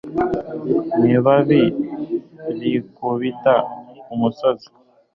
Nkibabi 0.99 1.63
rikubita 2.59 3.55
kumusozi 4.03 4.67